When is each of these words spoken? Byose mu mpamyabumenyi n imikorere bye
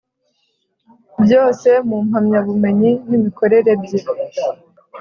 Byose 1.23 1.69
mu 1.87 1.97
mpamyabumenyi 2.07 2.91
n 3.07 3.11
imikorere 3.17 3.71
bye 3.81 3.99